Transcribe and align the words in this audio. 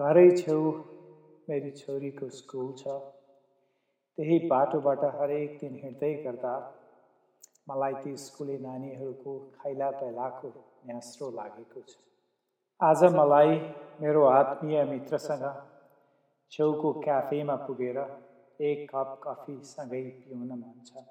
घरै 0.00 0.28
छेउ 0.36 0.60
मेरी 1.48 1.70
छोरीको 1.78 2.26
स्कुल 2.34 2.68
छ। 2.74 2.92
त्यही 4.18 4.36
बाटोबाट 4.50 5.02
हरेक 5.16 5.56
दिन 5.60 5.74
हिँड्दै 5.80 6.12
गर्दा 6.20 6.52
मलाई 7.68 7.96
ती 8.04 8.12
स्कुले 8.22 8.54
नानीहरूको 8.60 9.32
खाइला 9.56 9.88
पैलाको 9.96 10.50
न्यास्रो 10.86 11.26
लागेको 11.32 11.82
छ। 11.82 11.98
आज 12.80 13.02
मलाई 13.14 13.58
मेरो 14.00 14.22
आत्मीय 14.28 14.84
मित्रसँग 14.92 15.44
छेउको 16.52 16.92
क्याफेमा 17.00 17.56
पुगेर 17.66 17.98
एक 18.60 18.86
कप 18.92 19.10
कफी 19.24 19.56
सँगै 19.72 20.02
पिउन 20.20 20.48
मन 20.52 20.78
छ। 20.86 21.04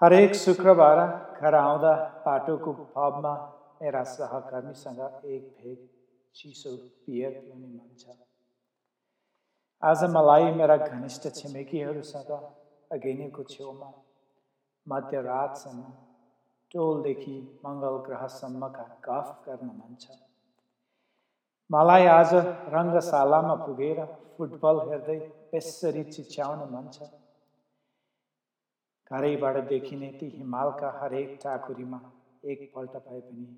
हरेक 0.00 0.38
शुक्रबार 0.42 1.02
घर 1.40 1.54
आउँदा 1.54 1.92
बाटोको 2.26 2.76
पबमा 2.94 3.34
मेरा 3.82 4.04
सहकर्मीसँग 4.12 5.02
एक 5.02 5.50
भेग 5.58 5.82
चिसो 6.34 6.70
बियर 7.04 7.32
पिउने 7.38 7.66
मन 7.68 7.96
छ 7.98 8.14
आज 9.82 10.04
मलाई 10.10 10.52
मेरा 10.54 10.76
घनिष्ठ 10.86 11.26
छिमेकीहरूसँग 11.32 12.30
अघिनीको 12.90 13.42
छेउमा 13.46 13.90
मध्यरातसम्म 14.86 15.92
टोलदेखि 16.74 17.36
मङ्गल 17.64 17.98
ग्रहसम्मका 18.06 18.84
गफ 19.06 19.32
गर्न 19.46 19.72
मन 19.72 19.98
छ 20.00 20.18
मलाई 21.70 22.06
आज 22.10 22.34
रङ्गशालामा 22.74 23.56
पुगेर 23.60 24.04
फुटबल 24.32 24.84
हेर्दै 24.86 25.18
बेसरी 25.50 26.04
चिच्याउन 26.10 26.66
मन 26.70 26.92
छ 26.92 27.10
घरैबाट 29.10 29.64
देखिने 29.68 30.14
ती 30.14 30.34
हिमालका 30.34 30.98
हरेक 30.98 31.40
टाकुरीमा 31.42 32.00
एकपल्ट 32.46 33.02
भए 33.02 33.20
पनि 33.22 33.50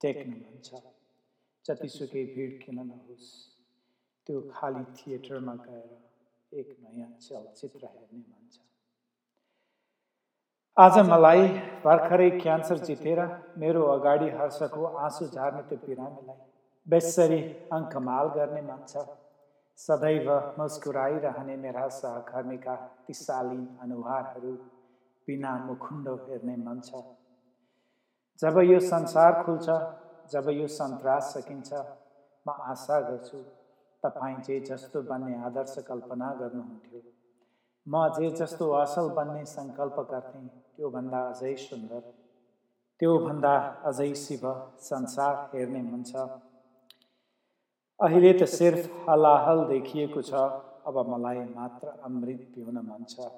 टेक्न 0.00 0.30
मन 0.36 0.64
छ 0.64 0.82
जतिसुकै 1.68 2.24
भिड 2.34 2.52
किन 2.64 2.78
नहोस्। 2.80 3.26
त्यो 4.26 4.40
खाली 4.52 4.84
थिएटरमा 4.96 5.54
गएर 5.64 6.58
एक 6.58 6.68
नयाँ 6.82 7.10
चलचित्र 7.20 7.82
हेर्ने 7.86 8.20
मन 8.20 8.48
छ। 8.52 8.56
आज 10.76 10.98
मलाई 11.08 11.44
भर्खरै 11.84 12.30
क्यान्सर 12.40 12.78
जितेर 12.88 13.20
मेरो 13.58 13.82
अगाडि 13.94 14.28
हर्षको 14.38 14.84
आँसु 15.04 15.26
झार्ने 15.28 15.62
त्यो 15.68 15.78
बिरामीलाई 15.84 16.40
बेसरी 16.86 17.40
अङ्कमाल 17.72 18.26
गर्ने 18.36 18.62
मन 18.62 18.82
छ। 18.88 19.04
सदैव 19.78 20.28
मुस्कुराइरहने 20.58 21.56
मेरा 21.64 21.86
सहकर्मीका 21.96 22.74
ती 23.06 23.14
अनुहारहरू 23.84 24.52
बिना 25.28 25.52
मुखुन्डो 25.66 26.14
हेर्ने 26.24 26.56
मन 26.64 26.80
छ। 26.80 26.90
जब 28.42 28.58
यो 28.64 28.78
संसार 28.88 29.42
खुल्छ 29.44 29.68
जब 30.32 30.48
यो 30.50 30.66
सन्तास 30.78 31.32
सकिन्छ 31.34 31.70
म 32.46 32.54
आशा 32.72 33.00
गर्छु 33.08 33.38
तपाईँ 34.02 34.36
जे 34.46 34.58
जस्तो 34.68 35.02
बन्ने 35.10 35.34
आदर्श 35.46 35.74
कल्पना 35.88 36.28
गर्नुहुन्थ्यो। 36.40 37.00
म 37.86 38.08
जे 38.16 38.30
जस्तो 38.38 38.70
असल 38.82 39.08
बन्ने 39.18 39.44
सङ्कल्प 39.52 39.98
गर्थेँ 40.10 40.46
त्योभन्दा 40.76 41.20
अझै 41.30 41.54
सुन्दर। 41.64 42.02
त्योभन्दा 43.00 43.54
अझै 43.88 44.12
शिव 44.24 44.44
संसार 44.84 45.34
हेर्ने 45.54 45.82
मन 45.90 46.02
छ 46.10 46.28
अहिले 48.00 48.32
त 48.32 48.42
सिर्फ 48.54 49.08
हलाहल 49.08 49.64
देखिएको 49.68 50.22
छ 50.30 50.32
अब 50.88 50.96
मलाई 51.12 51.44
मात्र 51.56 51.86
अमृत 52.08 52.42
पिउन 52.54 52.76
मन 52.90 53.04
छ। 53.12 53.30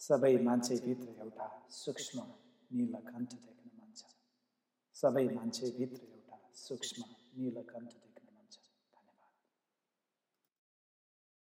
सबै 0.00 0.34
मान्छेभित्र 0.46 1.08
एउटा 1.22 1.46
सूक्ष्म 1.72 2.22
नीलकण्ठ 2.70 3.30
सबै 5.04 5.24
मान्छेभित्र 5.30 6.02
एउटा 6.04 6.36
सूक्ष्म 6.58 7.02
नीलकण्ठ 7.38 7.90